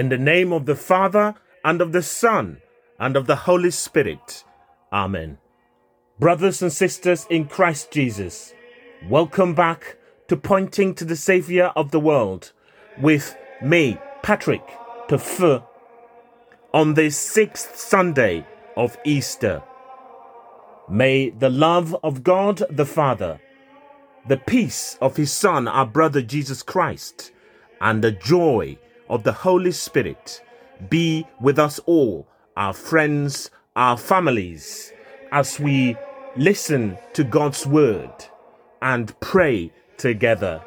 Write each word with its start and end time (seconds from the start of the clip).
In 0.00 0.08
the 0.08 0.16
name 0.16 0.50
of 0.50 0.64
the 0.64 0.76
Father, 0.76 1.34
and 1.62 1.82
of 1.82 1.92
the 1.92 2.00
Son, 2.02 2.62
and 2.98 3.18
of 3.18 3.26
the 3.26 3.36
Holy 3.36 3.70
Spirit. 3.70 4.44
Amen. 4.90 5.36
Brothers 6.18 6.62
and 6.62 6.72
sisters 6.72 7.26
in 7.28 7.44
Christ 7.44 7.90
Jesus, 7.90 8.54
welcome 9.10 9.54
back 9.54 9.98
to 10.28 10.38
Pointing 10.38 10.94
to 10.94 11.04
the 11.04 11.16
Saviour 11.16 11.66
of 11.76 11.90
the 11.90 12.00
World 12.00 12.52
with 12.98 13.36
me, 13.60 13.98
Patrick 14.22 14.66
Pefu, 15.06 15.62
on 16.72 16.94
this 16.94 17.18
sixth 17.18 17.76
Sunday 17.76 18.46
of 18.78 18.96
Easter. 19.04 19.62
May 20.88 21.28
the 21.28 21.50
love 21.50 21.94
of 22.02 22.24
God 22.24 22.62
the 22.70 22.86
Father, 22.86 23.38
the 24.26 24.38
peace 24.38 24.96
of 25.02 25.18
His 25.18 25.30
Son, 25.30 25.68
our 25.68 25.84
brother 25.84 26.22
Jesus 26.22 26.62
Christ, 26.62 27.32
and 27.82 28.02
the 28.02 28.12
joy 28.12 28.78
of 29.10 29.24
the 29.24 29.32
Holy 29.32 29.72
Spirit 29.72 30.42
be 30.88 31.26
with 31.40 31.58
us 31.58 31.78
all, 31.80 32.26
our 32.56 32.72
friends, 32.72 33.50
our 33.76 33.98
families, 33.98 34.92
as 35.32 35.60
we 35.60 35.96
listen 36.36 36.96
to 37.12 37.24
God's 37.24 37.66
word 37.66 38.12
and 38.80 39.18
pray 39.20 39.72
together. 39.98 40.62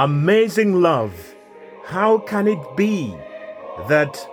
Amazing 0.00 0.80
love, 0.80 1.34
how 1.84 2.16
can 2.16 2.48
it 2.48 2.74
be 2.74 3.14
that 3.86 4.26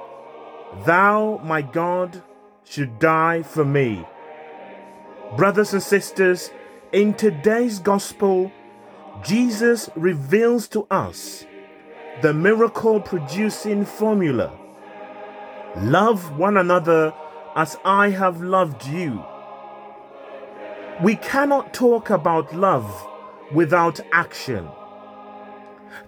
thou, 0.86 1.42
my 1.44 1.62
God, 1.62 2.24
should 2.64 3.00
die 3.00 3.42
for 3.42 3.66
me? 3.66 4.06
Brothers 5.36 5.74
and 5.74 5.84
sisters, 5.84 6.52
in 6.94 7.14
today's 7.16 7.80
gospel, 7.80 8.50
Jesus 9.22 9.90
reveals 9.98 10.70
to 10.70 10.88
us 10.90 11.46
the 12.22 12.34
miracle 12.34 13.02
producing 13.02 13.84
formula 13.84 14.58
love 15.76 16.38
one 16.38 16.56
another 16.56 17.14
as 17.58 17.78
I 17.84 18.12
have 18.12 18.42
loved 18.42 18.88
you. 18.88 19.22
We 21.04 21.18
cannot 21.18 21.74
talk 21.74 22.10
about 22.10 22.56
love 22.56 23.06
without 23.52 24.00
action. 24.14 24.70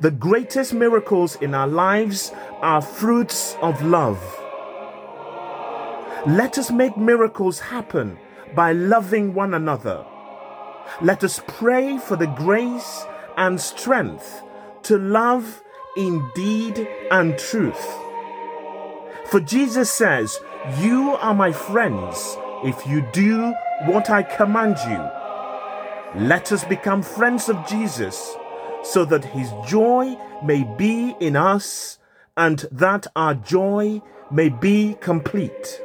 The 0.01 0.11
greatest 0.11 0.73
miracles 0.73 1.35
in 1.41 1.53
our 1.53 1.67
lives 1.67 2.31
are 2.61 2.81
fruits 2.81 3.57
of 3.61 3.83
love. 3.83 4.17
Let 6.25 6.57
us 6.57 6.71
make 6.71 6.95
miracles 6.95 7.59
happen 7.59 8.17
by 8.55 8.71
loving 8.71 9.33
one 9.33 9.53
another. 9.53 10.05
Let 11.01 11.25
us 11.25 11.41
pray 11.47 11.97
for 11.97 12.15
the 12.15 12.27
grace 12.27 13.05
and 13.35 13.59
strength 13.59 14.41
to 14.83 14.97
love 14.97 15.61
in 15.97 16.31
deed 16.33 16.87
and 17.11 17.37
truth. 17.37 17.85
For 19.25 19.41
Jesus 19.41 19.91
says, 19.91 20.39
You 20.79 21.17
are 21.19 21.35
my 21.35 21.51
friends 21.51 22.37
if 22.63 22.87
you 22.87 23.05
do 23.11 23.53
what 23.85 24.09
I 24.09 24.23
command 24.23 24.77
you. 24.87 26.25
Let 26.25 26.53
us 26.53 26.63
become 26.63 27.01
friends 27.01 27.49
of 27.49 27.67
Jesus 27.67 28.37
so 28.83 29.05
that 29.05 29.25
his 29.25 29.51
joy 29.67 30.17
may 30.43 30.63
be 30.77 31.15
in 31.19 31.35
us 31.35 31.99
and 32.37 32.65
that 32.71 33.07
our 33.15 33.35
joy 33.35 34.01
may 34.31 34.49
be 34.49 34.95
complete. 35.01 35.81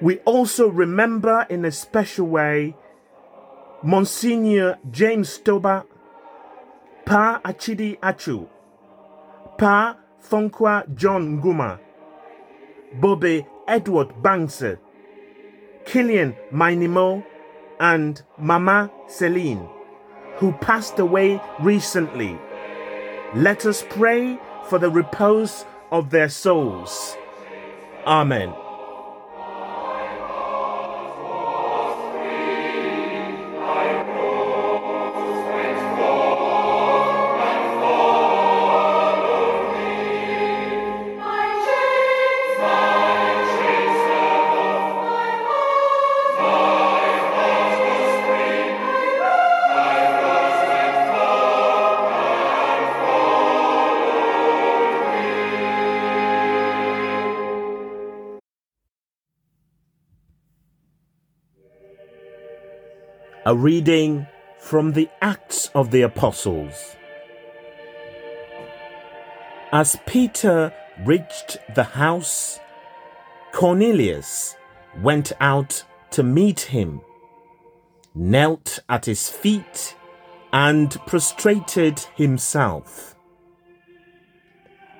We 0.00 0.18
also 0.20 0.68
remember 0.68 1.46
in 1.48 1.64
a 1.64 1.70
special 1.70 2.26
way 2.26 2.76
Monsignor 3.82 4.78
James 4.90 5.38
Toba, 5.38 5.86
Pa 7.04 7.40
Achidi 7.44 7.98
Achu, 8.00 8.48
Pa 9.56 9.96
Fonkwa 10.22 10.92
John 10.94 11.40
Nguma, 11.40 11.78
Bobe 13.00 13.46
Edward 13.68 14.08
Bangse, 14.22 14.78
Killian 15.84 16.34
Mainimo, 16.52 17.24
and 17.78 18.22
Mama 18.38 18.90
Celine 19.06 19.68
who 20.36 20.52
passed 20.52 20.98
away 20.98 21.40
recently. 21.60 22.38
Let 23.34 23.66
us 23.66 23.84
pray 23.88 24.38
for 24.68 24.78
the 24.78 24.90
repose 24.90 25.64
of 25.90 26.10
their 26.10 26.28
souls. 26.28 27.16
Amen. 28.06 28.54
A 63.46 63.54
reading 63.54 64.26
from 64.58 64.94
the 64.94 65.08
Acts 65.22 65.70
of 65.72 65.92
the 65.92 66.02
Apostles. 66.02 66.96
As 69.70 69.96
Peter 70.04 70.74
reached 71.04 71.56
the 71.76 71.84
house, 71.84 72.58
Cornelius 73.52 74.56
went 75.00 75.30
out 75.38 75.84
to 76.10 76.24
meet 76.24 76.58
him, 76.58 77.00
knelt 78.16 78.80
at 78.88 79.04
his 79.04 79.30
feet, 79.30 79.94
and 80.52 80.90
prostrated 81.06 82.00
himself. 82.16 83.14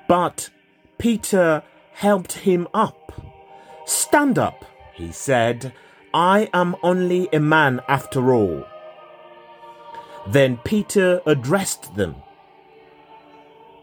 But 0.06 0.50
Peter 0.98 1.64
helped 1.94 2.34
him 2.34 2.68
up. 2.72 3.10
Stand 3.86 4.38
up, 4.38 4.64
he 4.94 5.10
said 5.10 5.72
I 6.16 6.48
am 6.54 6.76
only 6.82 7.28
a 7.30 7.40
man 7.40 7.82
after 7.88 8.32
all. 8.32 8.64
Then 10.26 10.56
Peter 10.64 11.20
addressed 11.26 11.94
them. 11.94 12.14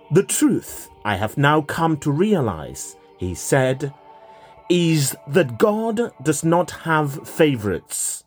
The 0.09 0.23
truth 0.23 0.89
I 1.05 1.15
have 1.17 1.37
now 1.37 1.61
come 1.61 1.95
to 1.97 2.11
realize, 2.11 2.95
he 3.19 3.35
said, 3.35 3.93
is 4.67 5.15
that 5.27 5.59
God 5.59 6.11
does 6.23 6.43
not 6.43 6.71
have 6.71 7.29
favorites, 7.29 8.23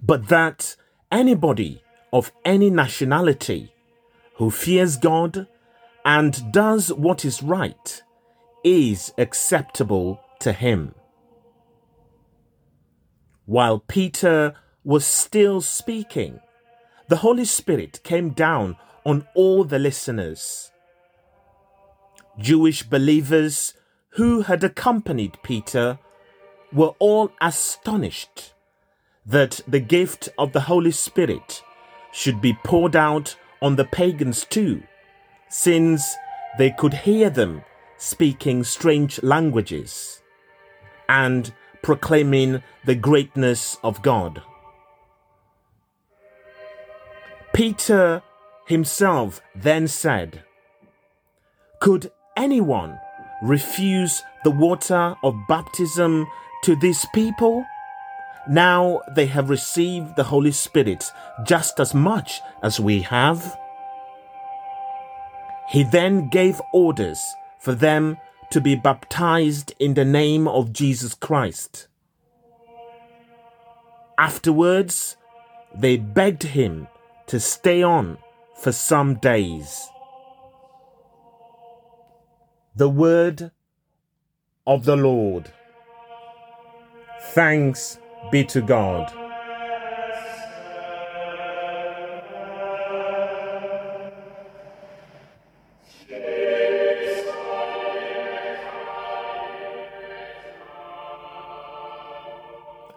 but 0.00 0.28
that 0.28 0.76
anybody 1.10 1.82
of 2.12 2.30
any 2.44 2.70
nationality 2.70 3.72
who 4.36 4.52
fears 4.52 4.96
God 4.96 5.48
and 6.04 6.52
does 6.52 6.92
what 6.92 7.24
is 7.24 7.42
right 7.42 8.02
is 8.62 9.12
acceptable 9.18 10.20
to 10.38 10.52
him. 10.52 10.94
While 13.46 13.78
Peter 13.78 14.54
was 14.84 15.06
still 15.06 15.60
speaking, 15.60 16.40
the 17.08 17.16
Holy 17.16 17.44
Spirit 17.44 18.00
came 18.02 18.30
down 18.30 18.76
on 19.04 19.26
all 19.34 19.62
the 19.62 19.78
listeners. 19.78 20.72
Jewish 22.38 22.82
believers 22.82 23.74
who 24.10 24.42
had 24.42 24.64
accompanied 24.64 25.38
Peter 25.44 25.98
were 26.72 26.94
all 26.98 27.30
astonished 27.40 28.52
that 29.24 29.60
the 29.68 29.80
gift 29.80 30.28
of 30.36 30.52
the 30.52 30.62
Holy 30.62 30.90
Spirit 30.90 31.62
should 32.12 32.40
be 32.40 32.58
poured 32.64 32.96
out 32.96 33.36
on 33.62 33.76
the 33.76 33.84
pagans 33.84 34.44
too, 34.44 34.82
since 35.48 36.14
they 36.58 36.70
could 36.70 36.94
hear 36.94 37.30
them 37.30 37.62
speaking 37.96 38.64
strange 38.64 39.22
languages 39.22 40.20
and 41.08 41.54
proclaiming 41.82 42.62
the 42.84 42.94
greatness 42.94 43.78
of 43.82 44.02
God. 44.02 44.42
Peter 47.52 48.22
himself 48.66 49.40
then 49.54 49.88
said, 49.88 50.44
Could 51.80 52.10
anyone 52.36 52.98
refuse 53.42 54.22
the 54.44 54.50
water 54.50 55.14
of 55.22 55.34
baptism 55.48 56.26
to 56.64 56.76
these 56.76 57.06
people? 57.14 57.64
Now 58.48 59.00
they 59.14 59.26
have 59.26 59.50
received 59.50 60.16
the 60.16 60.24
Holy 60.24 60.52
Spirit 60.52 61.04
just 61.44 61.80
as 61.80 61.94
much 61.94 62.40
as 62.62 62.78
we 62.78 63.02
have. 63.02 63.58
He 65.68 65.82
then 65.82 66.28
gave 66.28 66.60
orders 66.72 67.34
for 67.58 67.74
them 67.74 68.18
to 68.50 68.60
be 68.60 68.74
baptized 68.74 69.74
in 69.78 69.94
the 69.94 70.04
name 70.04 70.46
of 70.46 70.72
Jesus 70.72 71.14
Christ. 71.14 71.88
Afterwards, 74.18 75.16
they 75.74 75.96
begged 75.96 76.42
him 76.42 76.88
to 77.26 77.40
stay 77.40 77.82
on 77.82 78.18
for 78.56 78.72
some 78.72 79.16
days. 79.16 79.88
The 82.74 82.88
word 82.88 83.50
of 84.66 84.84
the 84.84 84.96
Lord. 84.96 85.50
Thanks 87.32 87.98
be 88.30 88.44
to 88.44 88.60
God. 88.60 89.25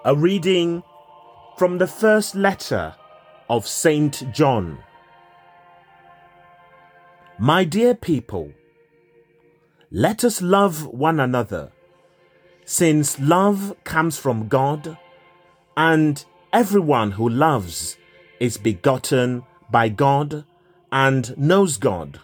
A 0.09 0.15
reading 0.15 0.81
from 1.55 1.77
the 1.77 1.85
first 1.85 2.33
letter 2.33 2.95
of 3.47 3.67
Saint 3.67 4.33
John. 4.33 4.79
My 7.37 7.63
dear 7.63 7.93
people, 7.93 8.51
let 9.91 10.23
us 10.23 10.41
love 10.41 10.87
one 10.87 11.19
another, 11.19 11.71
since 12.65 13.19
love 13.19 13.75
comes 13.83 14.17
from 14.17 14.47
God, 14.47 14.97
and 15.77 16.25
everyone 16.51 17.11
who 17.11 17.29
loves 17.29 17.95
is 18.39 18.57
begotten 18.57 19.43
by 19.69 19.89
God 19.89 20.43
and 20.91 21.37
knows 21.37 21.77
God. 21.77 22.19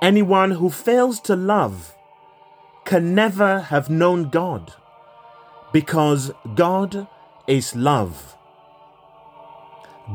Anyone 0.00 0.52
who 0.52 0.70
fails 0.70 1.20
to 1.28 1.36
love 1.36 1.94
can 2.90 3.14
never 3.14 3.60
have 3.60 3.88
known 3.88 4.28
God 4.30 4.74
because 5.72 6.32
God 6.56 7.06
is 7.46 7.76
love. 7.76 8.36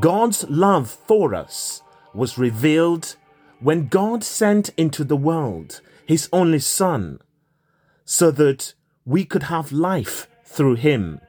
God's 0.01 0.43
love 0.49 0.89
for 0.89 1.33
us 1.33 1.81
was 2.13 2.37
revealed 2.37 3.15
when 3.61 3.87
God 3.87 4.25
sent 4.25 4.71
into 4.75 5.05
the 5.05 5.15
world 5.15 5.79
his 6.05 6.27
only 6.33 6.59
Son 6.59 7.21
so 8.03 8.29
that 8.31 8.73
we 9.05 9.23
could 9.23 9.43
have 9.43 9.71
life 9.71 10.27
through 10.43 10.75
him. 10.75 11.21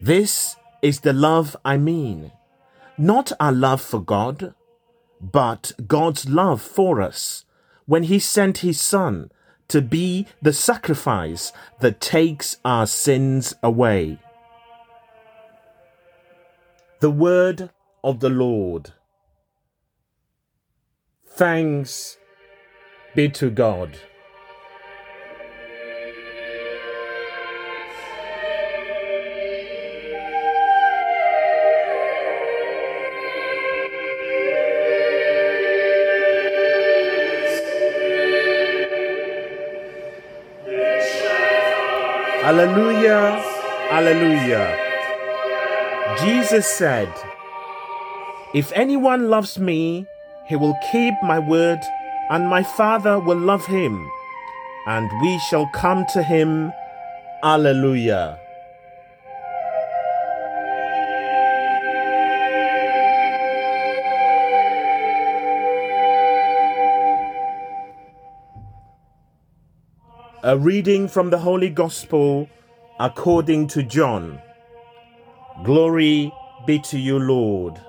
This 0.00 0.56
is 0.80 1.00
the 1.00 1.12
love 1.12 1.54
I 1.62 1.76
mean, 1.76 2.32
not 2.96 3.32
our 3.38 3.52
love 3.52 3.82
for 3.82 4.00
God, 4.00 4.54
but 5.20 5.72
God's 5.86 6.26
love 6.26 6.62
for 6.62 7.02
us 7.02 7.44
when 7.90 8.04
he 8.04 8.20
sent 8.20 8.58
his 8.58 8.80
Son 8.80 9.32
to 9.66 9.82
be 9.82 10.24
the 10.40 10.52
sacrifice 10.52 11.52
that 11.80 12.00
takes 12.00 12.56
our 12.64 12.86
sins 12.86 13.52
away. 13.64 14.16
The 17.00 17.10
word 17.10 17.70
of 18.04 18.20
the 18.20 18.28
Lord. 18.28 18.92
Thanks 21.26 22.16
be 23.16 23.28
to 23.30 23.50
God. 23.50 23.98
Alleluia, 42.50 43.38
Alleluia. 43.92 44.74
Jesus 46.18 46.66
said, 46.66 47.06
If 48.52 48.72
anyone 48.74 49.30
loves 49.30 49.56
me, 49.56 50.04
he 50.48 50.56
will 50.56 50.74
keep 50.90 51.14
my 51.22 51.38
word, 51.38 51.78
and 52.28 52.48
my 52.48 52.64
Father 52.64 53.20
will 53.20 53.38
love 53.38 53.64
him, 53.66 53.94
and 54.88 55.08
we 55.22 55.38
shall 55.38 55.70
come 55.72 56.04
to 56.12 56.24
him. 56.24 56.72
Alleluia. 57.44 58.36
A 70.50 70.58
reading 70.58 71.06
from 71.06 71.30
the 71.30 71.38
Holy 71.38 71.68
Gospel 71.70 72.48
according 72.98 73.68
to 73.68 73.84
John. 73.84 74.42
Glory 75.62 76.32
be 76.66 76.80
to 76.80 76.98
you, 76.98 77.20
Lord. 77.20 77.80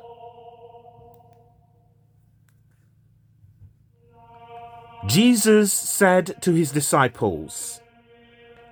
Jesus 5.08 5.74
said 5.74 6.40
to 6.44 6.54
his 6.54 6.70
disciples, 6.70 7.82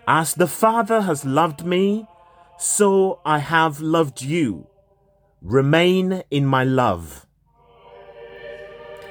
As 0.07 0.35
the 0.35 0.45
Father 0.45 1.01
has 1.01 1.25
loved 1.25 1.65
me, 1.65 2.05
so 2.59 3.19
I 3.25 3.39
have 3.39 3.81
loved 3.81 4.21
you. 4.21 4.67
Remain 5.41 6.21
in 6.29 6.45
my 6.45 6.63
love. 6.63 7.25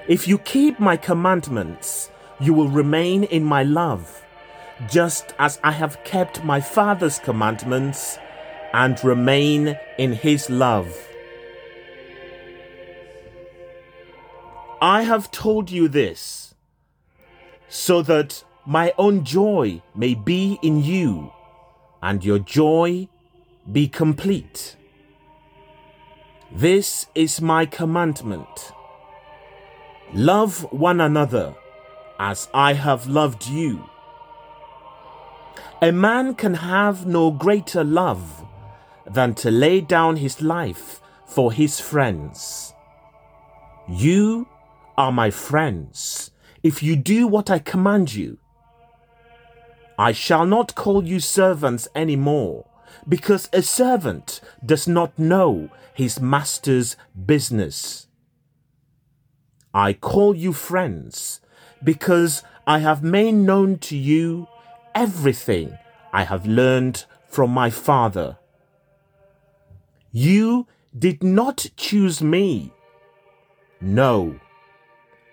If 0.06 0.28
you 0.28 0.38
keep 0.38 0.78
my 0.78 0.96
commandments, 0.96 2.12
you 2.38 2.54
will 2.54 2.68
remain 2.68 3.24
in 3.24 3.42
my 3.42 3.64
love 3.64 4.22
just 4.86 5.34
as 5.38 5.58
I 5.64 5.72
have 5.72 6.02
kept 6.04 6.44
my 6.44 6.60
Father's 6.60 7.18
commandments 7.18 8.18
and 8.72 9.02
remain 9.02 9.76
in 9.98 10.12
his 10.12 10.48
love. 10.48 10.96
I 14.80 15.02
have 15.02 15.30
told 15.32 15.70
you 15.70 15.88
this 15.88 16.54
so 17.68 18.02
that 18.02 18.44
my 18.64 18.92
own 18.98 19.24
joy 19.24 19.82
may 19.94 20.14
be 20.14 20.58
in 20.62 20.82
you 20.82 21.32
and 22.00 22.24
your 22.24 22.38
joy 22.38 23.08
be 23.70 23.88
complete. 23.88 24.76
This 26.52 27.06
is 27.14 27.40
my 27.40 27.66
commandment. 27.66 28.72
Love 30.14 30.62
one 30.72 31.00
another 31.00 31.54
as 32.18 32.48
I 32.54 32.72
have 32.74 33.06
loved 33.06 33.46
you. 33.46 33.84
A 35.80 35.92
man 35.92 36.34
can 36.34 36.54
have 36.54 37.06
no 37.06 37.30
greater 37.30 37.84
love 37.84 38.44
than 39.06 39.34
to 39.34 39.48
lay 39.48 39.80
down 39.80 40.16
his 40.16 40.42
life 40.42 41.00
for 41.24 41.52
his 41.52 41.78
friends. 41.78 42.74
You 43.88 44.48
are 44.96 45.12
my 45.12 45.30
friends 45.30 46.32
if 46.64 46.82
you 46.82 46.96
do 46.96 47.28
what 47.28 47.48
I 47.48 47.60
command 47.60 48.12
you. 48.12 48.38
I 49.96 50.10
shall 50.10 50.46
not 50.46 50.74
call 50.74 51.04
you 51.04 51.20
servants 51.20 51.86
any 51.94 52.16
more, 52.16 52.66
because 53.08 53.48
a 53.52 53.62
servant 53.62 54.40
does 54.66 54.88
not 54.88 55.16
know 55.16 55.70
his 55.94 56.20
master's 56.20 56.96
business. 57.24 58.08
I 59.72 59.92
call 59.92 60.34
you 60.34 60.52
friends 60.52 61.40
because 61.84 62.42
I 62.66 62.80
have 62.80 63.04
made 63.04 63.34
known 63.34 63.78
to 63.78 63.96
you 63.96 64.48
everything 64.98 65.78
I 66.12 66.24
have 66.24 66.44
learned 66.44 67.04
from 67.28 67.50
my 67.50 67.70
Father. 67.70 68.36
You 70.10 70.66
did 70.98 71.22
not 71.22 71.66
choose 71.76 72.20
me. 72.20 72.72
No, 73.80 74.40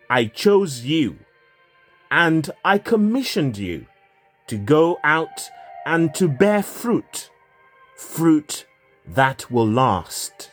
I 0.07 0.25
chose 0.25 0.81
you, 0.81 1.17
and 2.11 2.51
I 2.63 2.77
commissioned 2.77 3.57
you 3.57 3.87
to 4.49 4.55
go 4.57 4.99
out 5.03 5.49
and 5.83 6.13
to 6.13 6.27
bear 6.27 6.61
fruit, 6.61 7.31
fruit 7.95 8.67
that 9.07 9.49
will 9.49 9.67
last. 9.67 10.51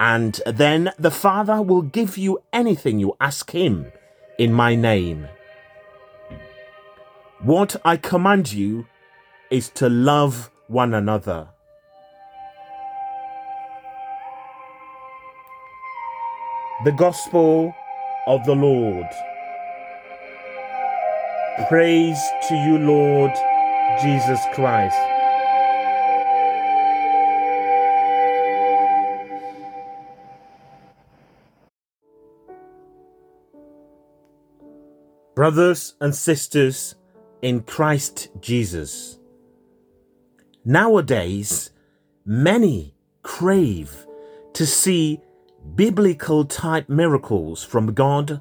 And 0.00 0.40
then 0.46 0.92
the 0.98 1.12
Father 1.12 1.62
will 1.62 1.82
give 1.82 2.18
you 2.18 2.42
anything 2.52 2.98
you 2.98 3.14
ask 3.20 3.52
Him 3.52 3.92
in 4.36 4.52
my 4.52 4.74
name. 4.74 5.28
What 7.42 7.74
I 7.86 7.96
command 7.96 8.52
you 8.52 8.86
is 9.50 9.70
to 9.70 9.88
love 9.88 10.50
one 10.68 10.92
another. 10.92 11.48
The 16.84 16.92
Gospel 16.92 17.74
of 18.26 18.44
the 18.44 18.54
Lord. 18.54 19.06
Praise 21.70 22.20
to 22.48 22.54
you, 22.56 22.76
Lord 22.76 23.32
Jesus 24.02 24.40
Christ. 24.52 24.98
Brothers 35.34 35.94
and 36.02 36.14
sisters 36.14 36.96
in 37.42 37.62
Christ 37.62 38.28
Jesus. 38.40 39.18
Nowadays, 40.64 41.70
many 42.24 42.94
crave 43.22 44.06
to 44.52 44.66
see 44.66 45.20
biblical 45.74 46.44
type 46.44 46.88
miracles 46.88 47.64
from 47.64 47.94
God 47.94 48.40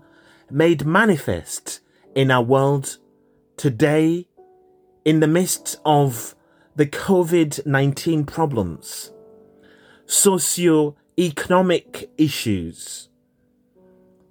made 0.49 0.85
manifest 0.85 1.79
in 2.15 2.31
our 2.31 2.43
world 2.43 2.97
today 3.57 4.27
in 5.05 5.19
the 5.19 5.27
midst 5.27 5.79
of 5.85 6.35
the 6.75 6.85
COVID 6.85 7.65
19 7.65 8.25
problems, 8.25 9.11
socio-economic 10.05 12.09
issues, 12.17 13.09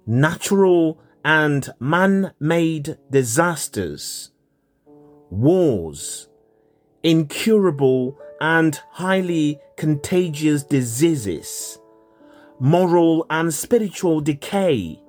natural 0.05 0.99
and 1.23 1.69
man 1.79 2.33
made 2.39 2.97
disasters, 3.11 4.31
wars, 5.29 6.27
incurable 7.03 8.17
and 8.41 8.79
highly 8.91 9.59
contagious 9.77 10.63
diseases, 10.63 11.79
moral 12.59 13.25
and 13.29 13.53
spiritual 13.53 14.21
decay, 14.21 14.99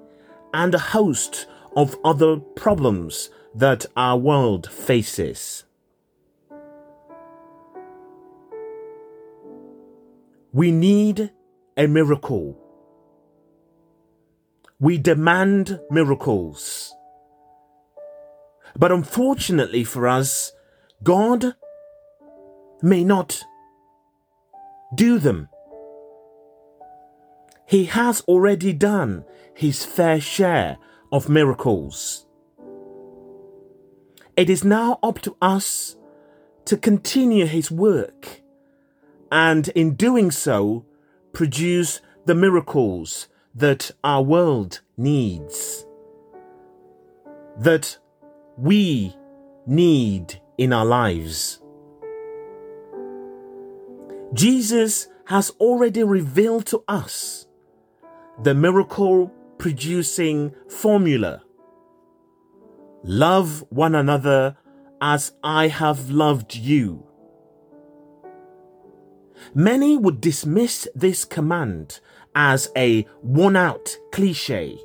and 0.53 0.75
a 0.75 0.79
host 0.79 1.47
of 1.77 1.97
other 2.05 2.37
problems 2.37 3.31
that 3.55 3.87
our 3.97 4.17
world 4.17 4.71
faces. 4.71 5.65
We 10.53 10.73
need 10.73 11.31
a 11.77 11.87
miracle. 11.87 12.59
We 14.81 14.99
demand 14.99 15.81
miracles. 15.91 16.93
But 18.81 18.91
unfortunately 18.91 19.85
for 19.85 20.09
us, 20.09 20.53
God 21.03 21.55
may 22.81 23.05
not 23.05 23.45
do 24.95 25.19
them. 25.19 25.51
He 27.67 27.85
has 27.85 28.23
already 28.23 28.73
done 28.73 29.27
his 29.55 29.85
fair 29.85 30.19
share 30.19 30.79
of 31.13 31.29
miracles. 31.29 32.25
It 34.35 34.49
is 34.49 34.65
now 34.65 34.99
up 35.03 35.21
to 35.21 35.37
us 35.43 35.97
to 36.65 36.79
continue 36.79 37.45
his 37.45 37.71
work 37.71 38.41
and 39.31 39.69
in 39.69 39.95
doing 39.95 40.31
so 40.31 40.87
produce 41.35 42.01
the 42.25 42.35
miracles 42.35 43.29
that 43.55 43.91
our 44.03 44.23
world 44.23 44.81
needs, 44.97 45.85
that 47.59 47.99
we 48.61 49.17
need 49.67 50.41
in 50.59 50.73
our 50.73 50.85
lives. 50.85 51.61
Jesus 54.35 55.09
has 55.27 55.51
already 55.61 56.05
revealed 56.05 56.67
to 56.67 56.85
us 56.89 57.47
the 58.43 58.55
miracle 58.55 59.33
producing 59.59 60.55
formula 60.69 61.43
Love 63.03 63.65
one 63.71 63.95
another 63.95 64.59
as 65.01 65.33
I 65.43 65.69
have 65.69 66.11
loved 66.11 66.55
you. 66.55 67.07
Many 69.55 69.97
would 69.97 70.21
dismiss 70.21 70.87
this 70.95 71.25
command 71.25 72.01
as 72.35 72.71
a 72.77 73.07
worn 73.23 73.57
out 73.57 73.97
cliche. 74.13 74.79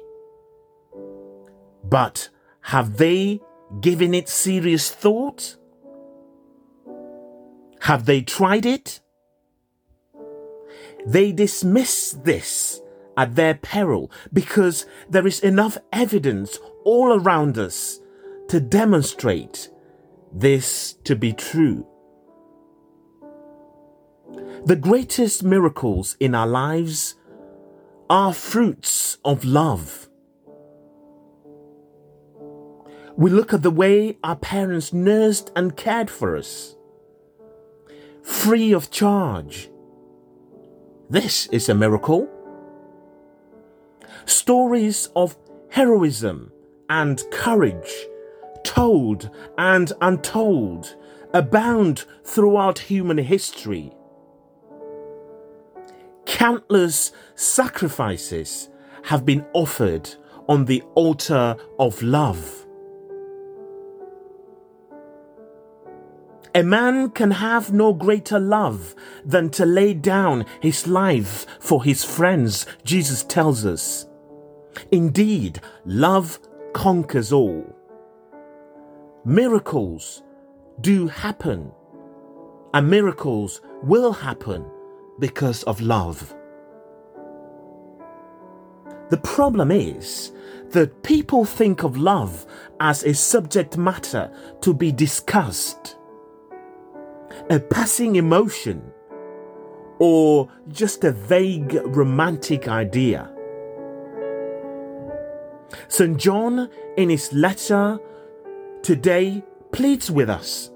But 1.83 2.29
have 2.61 2.95
they 2.95 3.41
given 3.81 4.13
it 4.13 4.29
serious 4.29 4.89
thought? 4.91 5.57
Have 7.81 8.05
they 8.05 8.21
tried 8.21 8.65
it? 8.65 8.99
They 11.05 11.31
dismiss 11.31 12.11
this 12.11 12.81
at 13.15 13.35
their 13.35 13.53
peril 13.55 14.11
because 14.33 14.85
there 15.09 15.27
is 15.27 15.39
enough 15.39 15.77
evidence 15.93 16.59
all 16.83 17.13
around 17.13 17.57
us 17.57 17.99
to 18.49 18.59
demonstrate 18.59 19.69
this 20.33 20.93
to 21.03 21.15
be 21.15 21.31
true. 21.33 21.87
The 24.65 24.75
greatest 24.75 25.43
miracles 25.43 26.17
in 26.19 26.33
our 26.33 26.47
lives 26.47 27.15
are 28.09 28.33
fruits 28.33 29.17
of 29.23 29.45
love. 29.45 30.09
We 33.17 33.31
look 33.31 33.53
at 33.53 33.63
the 33.63 33.71
way 33.71 34.17
our 34.23 34.35
parents 34.35 34.91
nursed 34.91 35.51
and 35.55 35.77
cared 35.77 36.09
for 36.09 36.35
us, 36.35 36.75
free 38.21 38.73
of 38.73 38.91
charge. 38.91 39.69
This 41.09 41.47
is 41.47 41.69
a 41.69 41.75
miracle. 41.75 42.27
Stories 44.25 45.09
of 45.15 45.37
heroism 45.69 46.51
and 46.89 47.23
courage 47.31 47.93
told 48.63 49.29
and 49.57 49.93
untold, 50.01 50.95
abound 51.33 52.03
throughout 52.25 52.79
human 52.79 53.17
history. 53.17 53.93
Countless 56.25 57.13
sacrifices 57.35 58.69
have 59.03 59.25
been 59.25 59.45
offered 59.53 60.09
on 60.49 60.65
the 60.65 60.81
altar 60.95 61.55
of 61.79 62.01
love. 62.01 62.64
A 66.55 66.63
man 66.63 67.09
can 67.09 67.31
have 67.31 67.73
no 67.73 67.93
greater 67.93 68.39
love 68.39 68.95
than 69.25 69.49
to 69.51 69.65
lay 69.65 69.93
down 69.93 70.45
his 70.61 70.87
life 70.87 71.45
for 71.59 71.83
his 71.83 72.03
friends, 72.03 72.65
Jesus 72.85 73.23
tells 73.23 73.65
us. 73.65 74.07
Indeed, 74.91 75.59
love 75.85 76.39
conquers 76.73 77.31
all 77.31 77.75
miracles 79.25 80.21
do 80.81 81.07
happen, 81.07 81.71
and 82.73 82.89
miracles 82.89 83.59
will 83.81 84.13
happen 84.13 84.63
because 85.19 85.63
of 85.63 85.81
love. 85.81 86.35
The 89.09 89.17
problem 89.17 89.71
is 89.71 90.31
that 90.69 91.03
people 91.03 91.43
think 91.43 91.83
of 91.83 91.97
love 91.97 92.45
as 92.79 93.03
a 93.03 93.13
subject 93.13 93.77
matter 93.77 94.31
to 94.61 94.73
be 94.73 94.91
discussed, 94.91 95.97
a 97.49 97.59
passing 97.59 98.15
emotion, 98.15 98.81
or 99.99 100.49
just 100.69 101.03
a 101.03 101.11
vague 101.11 101.79
romantic 101.85 102.67
idea. 102.67 103.31
St. 105.87 106.17
John, 106.17 106.69
in 106.97 107.09
his 107.09 107.31
letter 107.33 107.99
today 108.81 109.43
pleads 109.71 110.09
with 110.09 110.29
us. 110.29 110.71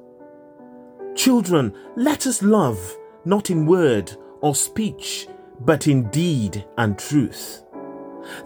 Children, 1.16 1.74
let 1.96 2.28
us 2.28 2.42
love 2.42 2.98
not 3.26 3.50
in 3.50 3.66
word 3.66 4.16
or 4.42 4.56
speech, 4.56 5.28
but 5.60 5.88
in 5.88 6.10
deed 6.10 6.66
and 6.78 6.98
truth. 6.98 7.64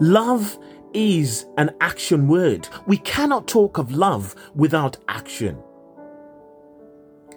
Love 0.00 0.58
is 0.92 1.46
an 1.56 1.70
action 1.80 2.28
word. 2.28 2.68
We 2.86 2.98
cannot 2.98 3.46
talk 3.48 3.78
of 3.78 3.92
love 3.92 4.34
without 4.54 4.96
action. 5.08 5.58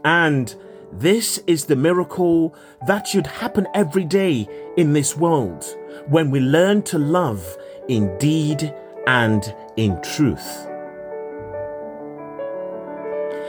And 0.03 0.55
this 0.91 1.37
is 1.47 1.65
the 1.65 1.75
miracle 1.75 2.55
that 2.87 3.07
should 3.07 3.27
happen 3.27 3.67
every 3.73 4.05
day 4.05 4.47
in 4.77 4.93
this 4.93 5.15
world 5.15 5.65
when 6.07 6.31
we 6.31 6.39
learn 6.39 6.81
to 6.83 6.97
love 6.97 7.57
in 7.87 8.17
deed 8.17 8.73
and 9.05 9.53
in 9.75 10.01
truth. 10.01 10.65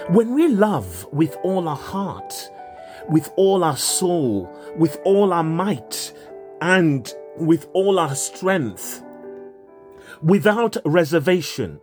When 0.09 0.35
we 0.35 0.49
love 0.49 1.07
with 1.13 1.37
all 1.43 1.69
our 1.69 1.77
heart, 1.77 2.51
with 3.09 3.31
all 3.37 3.63
our 3.63 3.77
soul, 3.77 4.51
with 4.77 4.99
all 5.05 5.33
our 5.33 5.45
might, 5.45 6.13
and 6.61 7.13
with 7.37 7.69
all 7.73 7.99
our 7.99 8.15
strength, 8.15 9.03
without 10.23 10.77
reservation, 10.85 11.81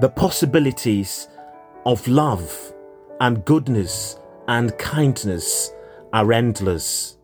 the 0.00 0.08
possibilities 0.08 1.28
of 1.84 2.06
love 2.06 2.72
and 3.20 3.44
goodness 3.44 4.16
and 4.48 4.76
kindness 4.78 5.72
are 6.12 6.32
endless. 6.32 7.16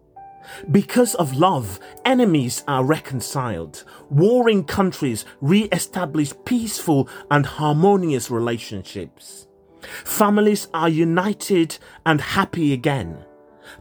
Because 0.71 1.15
of 1.17 1.37
love, 1.37 1.79
enemies 2.05 2.65
are 2.67 2.85
reconciled. 2.85 3.85
Warring 4.11 4.65
countries 4.65 5.25
re-establish 5.41 6.33
peaceful 6.45 7.09
and 7.31 7.45
harmonious 7.45 8.31
relationships. 8.31 9.47
Families 10.05 10.69
are 10.75 10.89
united 10.89 11.79
and 12.07 12.21
happy 12.21 12.73
again. 12.73 13.25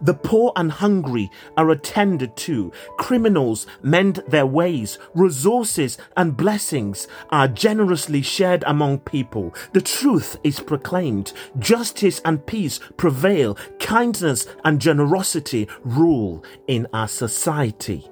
The 0.01 0.13
poor 0.13 0.51
and 0.56 0.72
hungry 0.72 1.29
are 1.56 1.70
attended 1.70 2.36
to. 2.38 2.72
Criminals 2.98 3.67
mend 3.82 4.24
their 4.27 4.46
ways. 4.46 4.98
Resources 5.13 5.98
and 6.15 6.38
blessings 6.38 7.08
are 7.29 7.48
generously 7.48 8.22
shared 8.22 8.63
among 8.67 9.00
people. 9.00 9.53
The 9.74 9.82
truth 9.82 10.38
is 10.44 10.60
proclaimed. 10.60 11.34
Justice 11.60 12.22
and 12.25 12.46
peace 12.46 12.79
prevail. 12.98 13.56
Kindness 13.79 14.48
and 14.63 14.79
generosity 14.79 15.67
rule 15.84 16.44
in 16.67 16.88
our 16.94 17.08
society. 17.08 18.10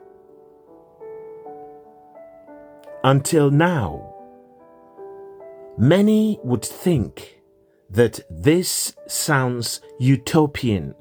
Until 3.03 3.51
now, 3.51 4.15
many 5.77 6.39
would 6.43 6.65
think 6.65 7.39
that 7.89 8.19
this 8.29 8.95
sounds 9.07 9.79
utopian 9.99 10.95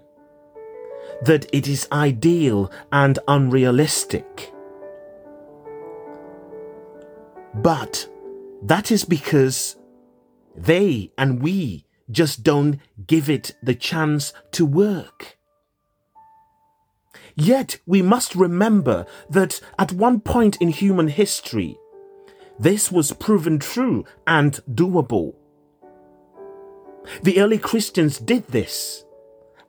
that 1.25 1.47
it 1.53 1.67
is 1.69 1.89
ideal 1.93 2.71
and 2.93 3.19
unrealistic. 3.29 4.53
But 7.55 8.09
that 8.63 8.91
is 8.91 9.05
because 9.05 9.77
they 10.57 11.13
and 11.17 11.43
we 11.43 11.87
just 12.11 12.43
don't 12.43 12.79
give 13.07 13.31
it 13.31 13.55
the 13.63 13.75
chance 13.75 14.33
to 14.53 14.67
work. 14.67 15.39
Yet 17.35 17.79
we 17.87 18.03
must 18.03 18.35
remember 18.35 19.07
that 19.31 19.61
at 19.79 19.93
one 19.93 20.21
point 20.21 20.57
in 20.61 20.69
human 20.69 21.09
history, 21.09 21.77
this 22.59 22.93
was 22.93 23.13
proven 23.13 23.59
true 23.59 24.05
and 24.27 24.61
doable. 24.71 25.35
The 27.23 27.41
early 27.41 27.59
Christians 27.59 28.19
did 28.19 28.47
this 28.49 29.05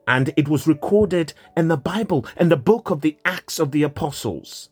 and 0.06 0.32
it 0.36 0.48
was 0.48 0.66
recorded 0.66 1.32
in 1.56 1.68
the 1.68 1.76
Bible 1.76 2.26
in 2.36 2.48
the 2.48 2.56
book 2.56 2.90
of 2.90 3.00
the 3.00 3.18
Acts 3.24 3.58
of 3.58 3.72
the 3.72 3.82
Apostles. 3.82 4.70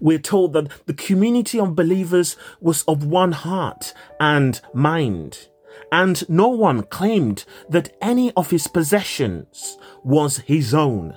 We're 0.00 0.18
told 0.18 0.52
that 0.54 0.86
the 0.86 0.94
community 0.94 1.58
of 1.58 1.76
believers 1.76 2.36
was 2.60 2.82
of 2.84 3.04
one 3.04 3.32
heart 3.32 3.94
and 4.18 4.60
mind, 4.74 5.48
and 5.92 6.28
no 6.28 6.48
one 6.48 6.82
claimed 6.82 7.44
that 7.68 7.96
any 8.00 8.32
of 8.32 8.50
his 8.50 8.66
possessions 8.66 9.78
was 10.02 10.38
his 10.38 10.74
own. 10.74 11.16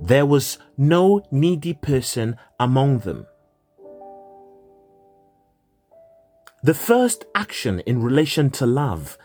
There 0.00 0.26
was 0.26 0.58
no 0.76 1.22
needy 1.30 1.74
person 1.74 2.36
among 2.58 3.00
them. 3.00 3.26
The 6.62 6.74
first 6.74 7.24
action 7.34 7.80
in 7.80 8.02
relation 8.02 8.50
to 8.50 8.66
love 8.66 9.16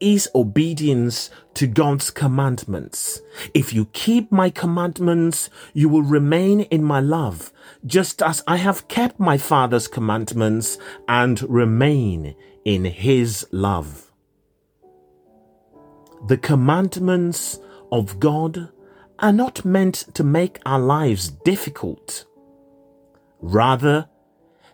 is 0.00 0.28
obedience 0.34 1.30
to 1.54 1.66
God's 1.66 2.10
commandments. 2.10 3.20
If 3.54 3.72
you 3.72 3.86
keep 3.86 4.30
my 4.30 4.50
commandments, 4.50 5.48
you 5.72 5.88
will 5.88 6.02
remain 6.02 6.60
in 6.62 6.84
my 6.84 7.00
love, 7.00 7.52
just 7.84 8.22
as 8.22 8.42
I 8.46 8.56
have 8.56 8.88
kept 8.88 9.18
my 9.18 9.38
Father's 9.38 9.88
commandments 9.88 10.78
and 11.08 11.42
remain 11.48 12.34
in 12.64 12.84
his 12.84 13.46
love. 13.50 14.12
The 16.26 16.36
commandments 16.36 17.58
of 17.90 18.20
God 18.20 18.70
are 19.18 19.32
not 19.32 19.64
meant 19.64 20.14
to 20.14 20.24
make 20.24 20.58
our 20.66 20.80
lives 20.80 21.28
difficult. 21.28 22.26
Rather, 23.40 24.08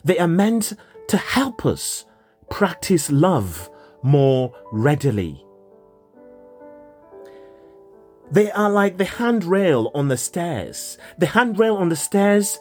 they 0.04 0.18
are 0.18 0.28
meant 0.28 0.72
to 1.08 1.16
help 1.16 1.64
us 1.64 2.06
practice 2.50 3.10
love 3.10 3.70
more 4.02 4.54
readily. 4.72 5.44
They 8.30 8.50
are 8.52 8.70
like 8.70 8.96
the 8.96 9.04
handrail 9.04 9.90
on 9.94 10.08
the 10.08 10.16
stairs. 10.16 10.96
The 11.18 11.26
handrail 11.26 11.76
on 11.76 11.90
the 11.90 11.96
stairs 11.96 12.58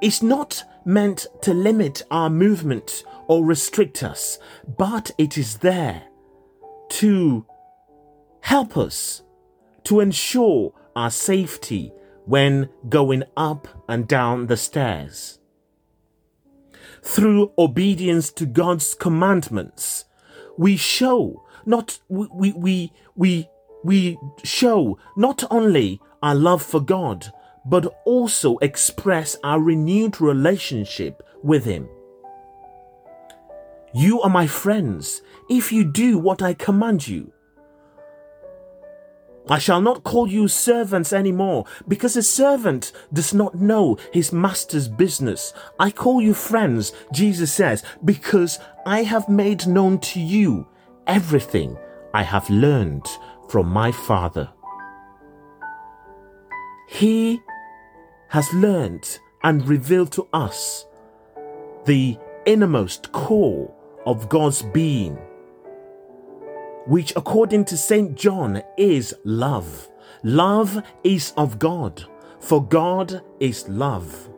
is 0.00 0.22
not 0.22 0.64
meant 0.84 1.26
to 1.42 1.52
limit 1.52 2.02
our 2.10 2.30
movement 2.30 3.04
or 3.28 3.44
restrict 3.44 4.02
us, 4.02 4.38
but 4.66 5.10
it 5.18 5.36
is 5.36 5.58
there 5.58 6.04
to 6.88 7.46
help 8.40 8.76
us 8.76 9.22
to 9.84 10.00
ensure 10.00 10.72
our 10.96 11.10
safety 11.10 11.92
when 12.24 12.68
going 12.88 13.24
up 13.36 13.68
and 13.88 14.08
down 14.08 14.46
the 14.46 14.56
stairs. 14.56 15.38
Through 17.02 17.52
obedience 17.58 18.30
to 18.32 18.46
God's 18.46 18.94
commandments, 18.94 20.04
we 20.56 20.76
show 20.76 21.42
not 21.66 21.98
we 22.08 22.52
we 22.52 22.92
we 23.16 23.48
we 23.84 24.18
show 24.44 24.98
not 25.16 25.44
only 25.50 26.00
our 26.22 26.34
love 26.34 26.62
for 26.62 26.80
God 26.80 27.32
but 27.64 27.86
also 28.04 28.58
express 28.58 29.36
our 29.44 29.60
renewed 29.60 30.20
relationship 30.20 31.22
with 31.44 31.64
him. 31.64 31.88
You 33.94 34.20
are 34.22 34.30
my 34.30 34.46
friends 34.46 35.22
if 35.48 35.70
you 35.70 35.84
do 35.84 36.18
what 36.18 36.42
I 36.42 36.54
command 36.54 37.06
you 37.06 37.32
I 39.48 39.58
shall 39.58 39.80
not 39.80 40.04
call 40.04 40.28
you 40.28 40.46
servants 40.46 41.12
anymore, 41.12 41.66
because 41.88 42.16
a 42.16 42.22
servant 42.22 42.92
does 43.12 43.34
not 43.34 43.56
know 43.56 43.98
his 44.12 44.32
master's 44.32 44.88
business. 44.88 45.52
I 45.80 45.90
call 45.90 46.22
you 46.22 46.32
friends, 46.32 46.92
Jesus 47.12 47.52
says, 47.52 47.82
because 48.04 48.58
I 48.86 49.02
have 49.02 49.28
made 49.28 49.66
known 49.66 49.98
to 50.00 50.20
you 50.20 50.66
everything 51.06 51.76
I 52.14 52.22
have 52.22 52.48
learned 52.50 53.06
from 53.48 53.68
my 53.68 53.90
Father. 53.90 54.48
He 56.88 57.40
has 58.28 58.52
learned 58.54 59.18
and 59.42 59.66
revealed 59.66 60.12
to 60.12 60.28
us 60.32 60.86
the 61.84 62.16
innermost 62.46 63.10
core 63.12 63.74
of 64.06 64.28
God's 64.28 64.62
being 64.62 65.18
which 66.86 67.12
according 67.16 67.64
to 67.66 67.76
St. 67.76 68.14
John 68.14 68.62
is 68.76 69.14
love. 69.24 69.88
Love 70.22 70.82
is 71.04 71.32
of 71.36 71.58
God, 71.58 72.04
for 72.40 72.64
God 72.64 73.22
is 73.40 73.68
love. 73.68 74.28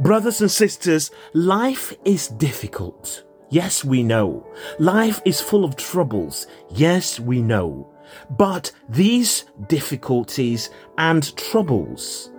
Brothers 0.00 0.40
and 0.40 0.50
sisters, 0.50 1.10
life 1.32 1.94
is 2.04 2.28
difficult. 2.28 3.24
Yes, 3.50 3.84
we 3.84 4.02
know. 4.02 4.46
Life 4.78 5.20
is 5.24 5.40
full 5.40 5.64
of 5.64 5.76
troubles. 5.76 6.46
Yes, 6.70 7.20
we 7.20 7.42
know. 7.42 7.92
But 8.30 8.72
these 8.88 9.44
difficulties 9.68 10.70
and 10.98 11.36
troubles 11.36 12.30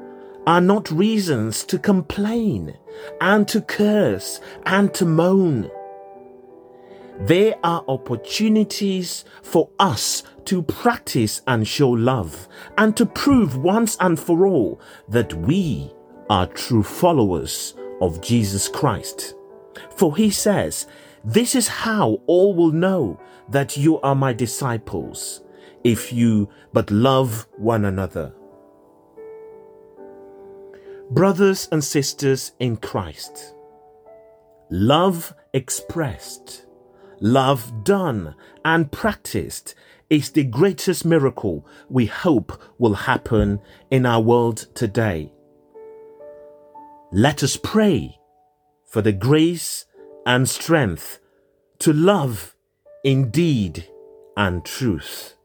are 0.46 0.62
not 0.62 0.90
reasons 0.92 1.64
to 1.66 1.78
complain 1.78 2.76
and 3.22 3.48
to 3.50 3.62
curse 3.62 4.40
and 4.66 4.94
to 4.96 5.06
moan. 5.06 5.70
They 7.20 7.54
are 7.64 7.84
opportunities 7.88 9.26
for 9.42 9.70
us 9.80 10.24
to 10.46 10.62
practice 10.62 11.42
and 11.48 11.68
show 11.68 11.90
love 11.90 12.48
and 12.78 12.96
to 12.96 13.06
prove 13.06 13.58
once 13.58 13.98
and 14.00 14.20
for 14.20 14.46
all 14.46 14.80
that 15.10 15.34
we 15.34 15.92
are 16.30 16.48
true 16.48 16.84
followers 16.84 17.74
of 18.02 18.22
Jesus 18.22 18.68
Christ. 18.68 19.36
For 19.96 20.16
he 20.16 20.30
says, 20.30 20.88
This 21.24 21.56
is 21.56 21.68
how 21.68 22.22
all 22.28 22.54
will 22.54 22.72
know 22.72 23.20
that 23.50 23.78
you 23.78 24.00
are 24.02 24.16
my 24.16 24.34
disciples, 24.34 25.42
if 25.84 26.14
you 26.14 26.50
but 26.72 26.92
love 26.92 27.48
one 27.58 27.86
another. 27.86 28.34
Brothers 31.10 31.68
and 31.72 31.84
sisters 31.84 32.52
in 32.60 32.78
Christ, 32.78 33.56
love 34.70 35.34
expressed, 35.54 36.67
love 37.20 37.84
done 37.84 38.36
and 38.64 38.92
practiced 38.92 39.76
is 40.10 40.32
the 40.32 40.44
greatest 40.44 41.06
miracle 41.06 41.66
we 41.90 42.06
hope 42.06 42.62
will 42.78 42.94
happen 42.94 43.60
in 43.92 44.06
our 44.06 44.22
world 44.22 44.68
today. 44.74 45.32
Let 47.12 47.44
us 47.44 47.58
pray 47.58 48.18
for 48.86 49.02
the 49.02 49.12
grace 49.12 49.86
and 50.26 50.48
strength 50.48 51.20
to 51.80 51.94
love 51.94 52.56
in 53.04 53.30
deed 53.30 53.88
and 54.36 54.64
truth, 54.64 55.36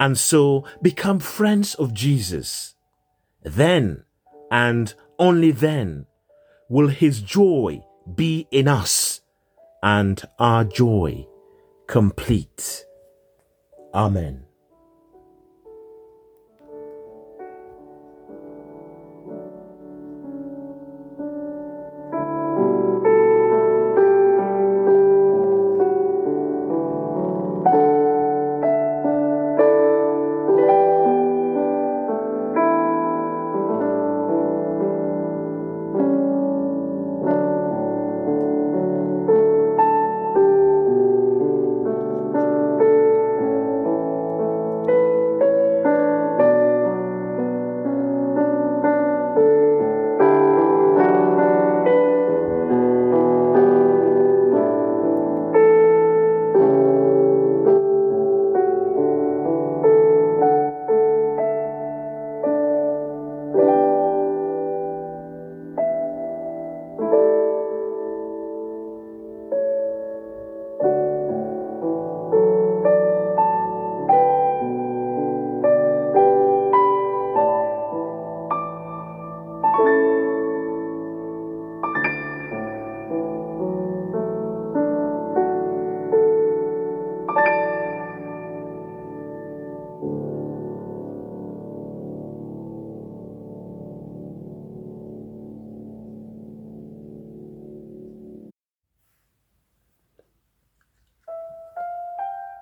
and 0.00 0.16
so 0.16 0.64
become 0.82 1.18
friends 1.18 1.74
of 1.74 1.94
Jesus. 1.94 2.74
Then 3.42 4.04
and 4.50 4.94
only 5.18 5.50
then 5.50 6.06
will 6.68 6.88
his 6.88 7.20
joy 7.20 7.82
be 8.14 8.46
in 8.50 8.68
us 8.68 9.20
and 9.82 10.22
our 10.38 10.64
joy 10.64 11.26
complete. 11.86 12.84
Amen. 13.94 14.47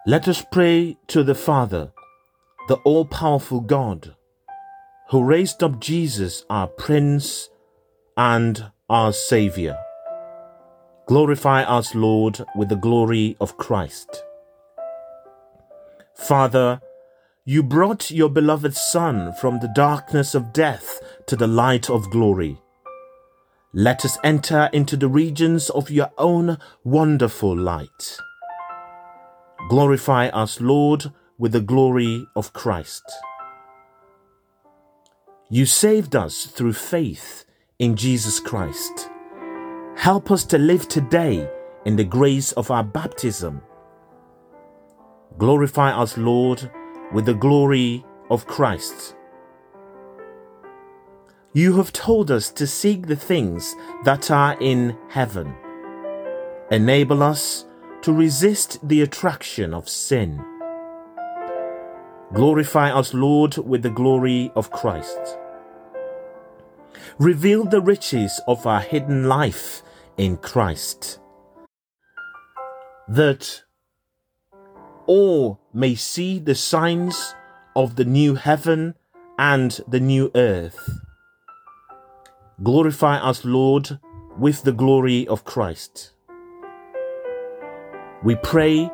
Let 0.08 0.28
us 0.28 0.44
pray 0.52 0.98
to 1.08 1.24
the 1.24 1.34
Father, 1.34 1.90
the 2.68 2.76
all 2.84 3.04
powerful 3.04 3.58
God, 3.58 4.14
who 5.10 5.24
raised 5.24 5.64
up 5.64 5.80
Jesus, 5.80 6.44
our 6.48 6.68
Prince 6.68 7.50
and 8.16 8.70
our 8.88 9.12
Saviour. 9.12 9.76
Glorify 11.08 11.64
us, 11.64 11.92
Lord, 11.96 12.40
with 12.54 12.68
the 12.68 12.76
glory 12.76 13.36
of 13.40 13.58
Christ. 13.58 14.22
Father, 16.14 16.80
you 17.44 17.64
brought 17.64 18.12
your 18.12 18.28
beloved 18.28 18.76
Son 18.76 19.32
from 19.40 19.58
the 19.58 19.72
darkness 19.74 20.36
of 20.36 20.52
death 20.52 21.00
to 21.26 21.34
the 21.34 21.48
light 21.48 21.90
of 21.90 22.12
glory. 22.12 22.60
Let 23.72 24.04
us 24.04 24.18
enter 24.22 24.70
into 24.72 24.96
the 24.96 25.08
regions 25.08 25.68
of 25.68 25.90
your 25.90 26.12
own 26.16 26.58
wonderful 26.84 27.56
light. 27.56 28.20
Glorify 29.68 30.28
us, 30.28 30.60
Lord, 30.60 31.12
with 31.38 31.50
the 31.50 31.60
glory 31.60 32.24
of 32.36 32.52
Christ. 32.52 33.02
You 35.50 35.66
saved 35.66 36.14
us 36.14 36.46
through 36.46 36.74
faith 36.74 37.44
in 37.80 37.96
Jesus 37.96 38.38
Christ. 38.38 39.10
Help 39.96 40.30
us 40.30 40.44
to 40.44 40.58
live 40.58 40.86
today 40.86 41.50
in 41.84 41.96
the 41.96 42.04
grace 42.04 42.52
of 42.52 42.70
our 42.70 42.84
baptism. 42.84 43.60
Glorify 45.36 45.90
us, 45.90 46.16
Lord, 46.16 46.70
with 47.12 47.26
the 47.26 47.34
glory 47.34 48.04
of 48.30 48.46
Christ. 48.46 49.16
You 51.52 51.76
have 51.76 51.92
told 51.92 52.30
us 52.30 52.50
to 52.50 52.66
seek 52.68 53.06
the 53.06 53.16
things 53.16 53.74
that 54.04 54.30
are 54.30 54.56
in 54.60 54.96
heaven. 55.08 55.56
Enable 56.70 57.22
us 57.22 57.64
to 58.02 58.12
resist 58.12 58.86
the 58.86 59.02
attraction 59.02 59.74
of 59.74 59.88
sin. 59.88 60.44
Glorify 62.32 62.90
us, 62.90 63.14
Lord, 63.14 63.56
with 63.58 63.82
the 63.82 63.90
glory 63.90 64.50
of 64.56 64.70
Christ. 64.70 65.38
Reveal 67.18 67.64
the 67.64 67.80
riches 67.80 68.40
of 68.46 68.66
our 68.66 68.80
hidden 68.80 69.28
life 69.28 69.82
in 70.16 70.36
Christ, 70.36 71.20
that 73.08 73.62
all 75.06 75.60
may 75.72 75.94
see 75.94 76.38
the 76.38 76.54
signs 76.54 77.34
of 77.76 77.96
the 77.96 78.04
new 78.04 78.34
heaven 78.34 78.94
and 79.38 79.80
the 79.86 80.00
new 80.00 80.30
earth. 80.34 80.90
Glorify 82.62 83.18
us, 83.18 83.44
Lord, 83.44 84.00
with 84.38 84.62
the 84.64 84.72
glory 84.72 85.28
of 85.28 85.44
Christ. 85.44 86.12
We 88.26 88.34
pray 88.34 88.90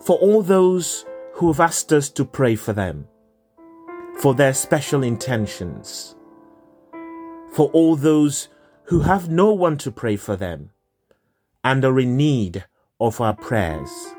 for 0.00 0.18
all 0.18 0.42
those 0.42 1.06
who 1.34 1.46
have 1.46 1.60
asked 1.60 1.92
us 1.92 2.08
to 2.10 2.24
pray 2.24 2.56
for 2.56 2.72
them, 2.72 3.06
for 4.18 4.34
their 4.34 4.52
special 4.52 5.04
intentions, 5.04 6.16
for 7.52 7.70
all 7.70 7.94
those 7.94 8.48
who 8.86 9.02
have 9.02 9.30
no 9.30 9.52
one 9.52 9.76
to 9.78 9.92
pray 9.92 10.16
for 10.16 10.34
them 10.34 10.70
and 11.62 11.84
are 11.84 12.00
in 12.00 12.16
need 12.16 12.64
of 12.98 13.20
our 13.20 13.36
prayers. 13.36 14.16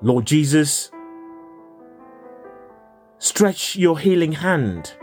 Lord 0.00 0.24
Jesus, 0.24 0.90
stretch 3.18 3.76
your 3.76 3.98
healing 3.98 4.32
hand 4.32 4.94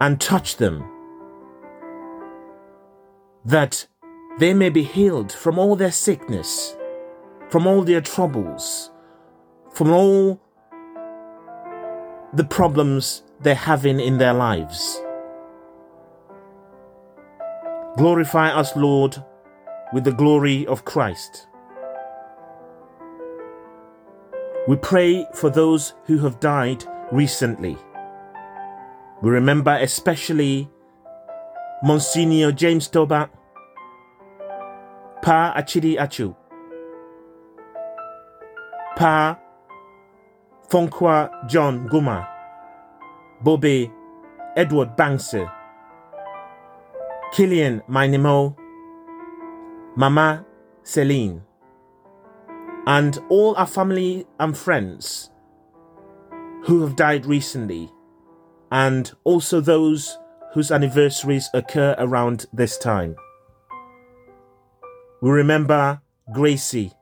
and 0.00 0.18
touch 0.18 0.56
them 0.56 0.90
that 3.44 3.86
they 4.40 4.54
may 4.54 4.70
be 4.70 4.82
healed 4.82 5.30
from 5.30 5.58
all 5.58 5.76
their 5.76 5.92
sickness, 5.92 6.74
from 7.50 7.66
all 7.66 7.82
their 7.82 8.00
troubles, 8.00 8.90
from 9.74 9.92
all 9.92 10.40
the 12.32 12.44
problems 12.44 13.22
they're 13.40 13.54
having 13.54 14.00
in 14.00 14.16
their 14.16 14.32
lives. 14.32 15.02
Glorify 17.98 18.48
us, 18.48 18.74
Lord, 18.76 19.22
with 19.92 20.04
the 20.04 20.12
glory 20.12 20.66
of 20.66 20.86
Christ. 20.86 21.46
We 24.66 24.76
pray 24.76 25.26
for 25.34 25.50
those 25.50 25.92
who 26.06 26.16
have 26.20 26.40
died 26.40 26.82
recently. 27.12 27.76
We 29.20 29.28
remember 29.28 29.76
especially 29.82 30.70
Monsignor 31.82 32.52
James 32.52 32.88
Toba, 32.88 33.28
Pa 35.22 35.52
Achidi 35.56 35.98
Achu, 35.98 36.34
Pa 38.96 39.38
Fonkwa 40.68 41.30
John 41.48 41.88
Guma, 41.88 42.26
Bobe 43.44 43.90
Edward 44.56 44.96
Bangse, 44.96 45.50
Killian 47.32 47.82
Mainimo, 47.88 48.56
Mama 49.96 50.44
Celine, 50.84 51.42
and 52.86 53.18
all 53.28 53.54
our 53.56 53.66
family 53.66 54.26
and 54.38 54.56
friends 54.56 55.30
who 56.64 56.80
have 56.82 56.96
died 56.96 57.26
recently, 57.26 57.90
and 58.72 59.12
also 59.24 59.60
those 59.60 60.18
whose 60.54 60.70
anniversaries 60.70 61.48
occur 61.52 61.94
around 61.98 62.46
this 62.52 62.78
time. 62.78 63.14
We 65.20 65.30
remember 65.30 66.00
Gracie. 66.32 66.92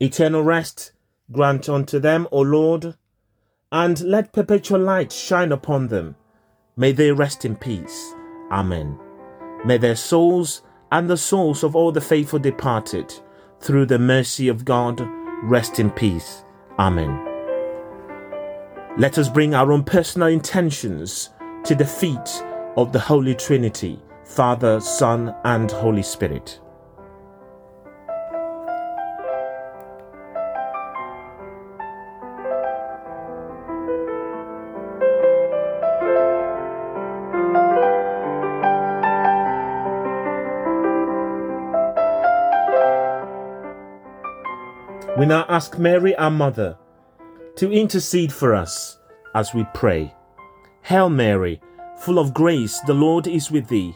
Eternal 0.00 0.44
rest 0.44 0.92
grant 1.32 1.68
unto 1.68 1.98
them, 1.98 2.28
O 2.30 2.40
Lord, 2.40 2.94
and 3.72 4.00
let 4.02 4.32
perpetual 4.32 4.80
light 4.80 5.12
shine 5.12 5.50
upon 5.50 5.88
them. 5.88 6.14
May 6.76 6.92
they 6.92 7.10
rest 7.10 7.44
in 7.44 7.56
peace. 7.56 8.14
Amen. 8.52 8.98
May 9.64 9.78
their 9.78 9.96
souls 9.96 10.62
and 10.92 11.10
the 11.10 11.16
souls 11.16 11.64
of 11.64 11.74
all 11.74 11.90
the 11.90 12.00
faithful 12.00 12.38
departed, 12.38 13.12
through 13.60 13.86
the 13.86 13.98
mercy 13.98 14.48
of 14.48 14.64
God, 14.64 15.06
rest 15.42 15.80
in 15.80 15.90
peace. 15.90 16.44
Amen. 16.78 17.24
Let 18.96 19.18
us 19.18 19.28
bring 19.28 19.54
our 19.54 19.72
own 19.72 19.82
personal 19.82 20.28
intentions 20.28 21.30
to 21.64 21.74
the 21.74 21.84
feet 21.84 22.44
of 22.76 22.92
the 22.92 23.00
Holy 23.00 23.34
Trinity, 23.34 24.00
Father, 24.24 24.80
Son, 24.80 25.34
and 25.44 25.70
Holy 25.70 26.02
Spirit. 26.02 26.60
Now 45.28 45.44
ask 45.48 45.78
Mary, 45.78 46.16
our 46.16 46.30
mother, 46.30 46.76
to 47.56 47.70
intercede 47.72 48.32
for 48.32 48.54
us 48.54 48.98
as 49.34 49.54
we 49.54 49.66
pray. 49.74 50.14
Hail 50.82 51.10
Mary, 51.10 51.60
full 51.98 52.18
of 52.18 52.34
grace, 52.34 52.80
the 52.86 52.94
Lord 52.94 53.26
is 53.26 53.50
with 53.50 53.68
thee. 53.68 53.94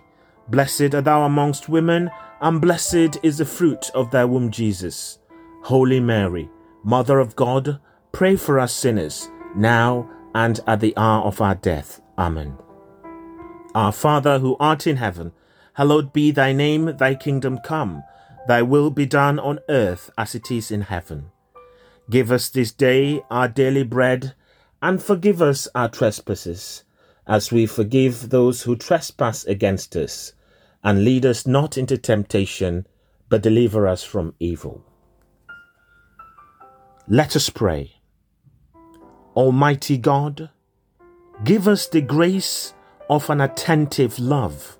Blessed 0.49 0.95
art 0.95 1.05
thou 1.05 1.23
amongst 1.23 1.69
women, 1.69 2.11
and 2.41 2.61
blessed 2.61 3.19
is 3.23 3.39
the 3.39 3.45
fruit 3.45 3.91
of 3.95 4.11
thy 4.11 4.25
womb, 4.25 4.51
Jesus. 4.51 5.19
Holy 5.63 6.01
Mary, 6.01 6.51
Mother 6.85 7.19
of 7.19 7.37
God, 7.37 7.81
pray 8.11 8.37
for 8.37 8.59
us 8.59 8.73
sinners, 8.73 9.31
now 9.55 10.11
and 10.35 10.61
at 10.67 10.81
the 10.81 10.97
hour 10.97 11.25
of 11.25 11.41
our 11.41 11.55
death. 11.55 12.01
Amen. 12.19 12.57
Our 13.75 13.93
Father 13.93 14.39
who 14.41 14.57
art 14.59 14.87
in 14.87 14.97
heaven, 14.97 15.33
hallowed 15.75 16.13
be 16.13 16.31
thy 16.31 16.53
name, 16.53 16.97
thy 16.97 17.15
kingdom 17.15 17.59
come. 17.65 18.03
Thy 18.49 18.63
will 18.63 18.91
be 18.91 19.07
done 19.07 19.39
on 19.39 19.61
earth 19.69 20.11
as 20.19 20.35
it 20.35 20.51
is 20.51 20.71
in 20.71 20.83
heaven. 20.83 21.31
Give 22.11 22.33
us 22.33 22.49
this 22.49 22.73
day 22.73 23.23
our 23.31 23.49
daily 23.49 23.85
bread, 23.85 24.35
and 24.81 25.03
forgive 25.03 25.41
us 25.41 25.69
our 25.75 25.89
trespasses, 25.89 26.85
as 27.27 27.53
we 27.53 27.67
forgive 27.67 28.31
those 28.31 28.63
who 28.63 28.75
trespass 28.75 29.45
against 29.45 29.95
us. 29.95 30.33
And 30.83 31.05
lead 31.05 31.25
us 31.25 31.47
not 31.47 31.79
into 31.79 31.97
temptation, 31.97 32.87
but 33.29 33.43
deliver 33.43 33.87
us 33.87 34.03
from 34.03 34.35
evil. 34.41 34.85
Let 37.07 37.37
us 37.37 37.49
pray. 37.49 37.93
Almighty 39.37 39.97
God, 39.97 40.51
give 41.45 41.69
us 41.69 41.87
the 41.87 42.01
grace 42.01 42.75
of 43.09 43.31
an 43.31 43.41
attentive 43.41 44.19
love 44.19 44.77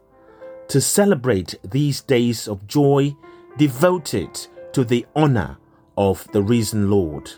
to 0.69 0.81
celebrate 0.81 1.55
these 1.63 2.01
days 2.01 2.49
of 2.49 2.67
joy 2.67 3.15
devoted 3.57 4.47
to 4.73 4.85
the 4.85 5.07
honor 5.15 5.59
of 5.97 6.27
the 6.33 6.43
risen 6.43 6.91
Lord. 6.91 7.33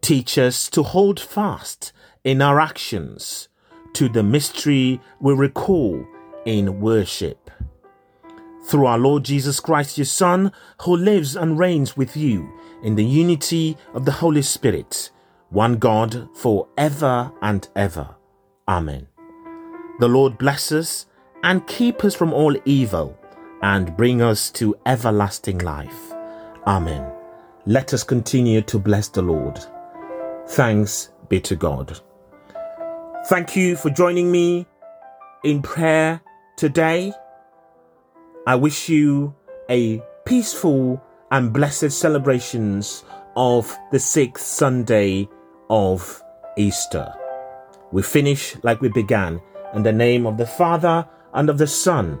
Teach 0.00 0.38
us 0.38 0.68
to 0.70 0.82
hold 0.82 1.20
fast 1.20 1.92
in 2.24 2.42
our 2.42 2.58
actions 2.58 3.48
to 3.92 4.08
the 4.08 4.22
mystery 4.22 5.00
we 5.20 5.34
recall 5.34 6.04
in 6.44 6.80
worship. 6.80 7.50
Through 8.64 8.86
our 8.86 8.98
Lord 8.98 9.24
Jesus 9.24 9.60
Christ, 9.60 9.98
your 9.98 10.04
Son, 10.04 10.52
who 10.82 10.96
lives 10.96 11.36
and 11.36 11.58
reigns 11.58 11.96
with 11.96 12.16
you 12.16 12.50
in 12.82 12.94
the 12.94 13.04
unity 13.04 13.76
of 13.94 14.04
the 14.04 14.12
Holy 14.12 14.42
Spirit, 14.42 15.10
one 15.50 15.76
God 15.76 16.28
for 16.34 16.68
ever 16.78 17.32
and 17.42 17.68
ever. 17.74 18.14
Amen. 18.68 19.06
The 19.98 20.08
Lord 20.08 20.38
bless 20.38 20.72
us 20.72 21.06
and 21.42 21.66
keep 21.66 22.04
us 22.04 22.14
from 22.14 22.32
all 22.32 22.56
evil 22.64 23.19
and 23.62 23.96
bring 23.96 24.22
us 24.22 24.50
to 24.50 24.76
everlasting 24.86 25.58
life. 25.58 26.12
Amen. 26.66 27.10
Let 27.66 27.92
us 27.94 28.04
continue 28.04 28.62
to 28.62 28.78
bless 28.78 29.08
the 29.08 29.22
Lord. 29.22 29.58
Thanks 30.48 31.10
be 31.28 31.40
to 31.42 31.56
God. 31.56 32.00
Thank 33.26 33.54
you 33.54 33.76
for 33.76 33.90
joining 33.90 34.32
me 34.32 34.66
in 35.44 35.62
prayer 35.62 36.20
today. 36.56 37.12
I 38.46 38.56
wish 38.56 38.88
you 38.88 39.34
a 39.68 40.02
peaceful 40.24 41.02
and 41.30 41.52
blessed 41.52 41.90
celebrations 41.90 43.04
of 43.36 43.76
the 43.92 43.98
sixth 43.98 44.46
Sunday 44.46 45.28
of 45.68 46.22
Easter. 46.56 47.14
We 47.92 48.02
finish 48.02 48.56
like 48.62 48.80
we 48.80 48.88
began 48.88 49.40
in 49.74 49.82
the 49.82 49.92
name 49.92 50.26
of 50.26 50.36
the 50.36 50.46
Father 50.46 51.06
and 51.32 51.48
of 51.48 51.58
the 51.58 51.66
Son 51.66 52.20